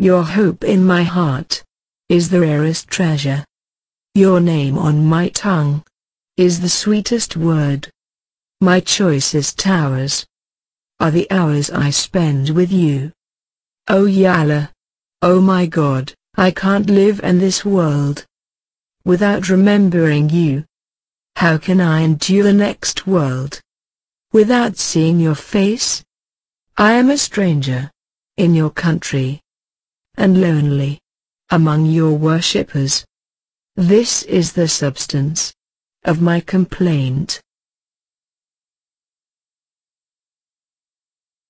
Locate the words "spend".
11.90-12.50